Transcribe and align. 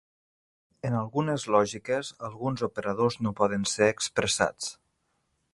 En 0.89 0.95
algunes 1.01 1.45
lògiques, 1.57 2.11
alguns 2.29 2.65
operadors 2.71 3.21
no 3.27 3.37
poden 3.43 3.71
ser 3.77 3.93
expressats. 3.97 4.75